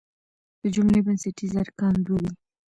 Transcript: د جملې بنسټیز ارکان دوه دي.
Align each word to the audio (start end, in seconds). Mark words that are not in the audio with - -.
د 0.61 0.63
جملې 0.75 0.99
بنسټیز 1.05 1.53
ارکان 1.63 1.95
دوه 2.05 2.19
دي. 2.23 2.31